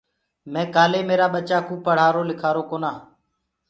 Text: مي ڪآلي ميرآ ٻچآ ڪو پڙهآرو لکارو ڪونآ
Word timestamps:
مي 0.51 0.63
ڪآلي 0.75 1.01
ميرآ 1.09 1.27
ٻچآ 1.33 1.57
ڪو 1.67 1.75
پڙهآرو 1.85 2.21
لکارو 2.29 2.63
ڪونآ 2.69 2.91